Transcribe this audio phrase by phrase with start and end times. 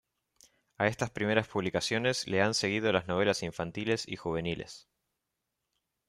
[0.79, 4.87] A estas primeras publicaciones le han seguido las novelas infantiles y juveniles.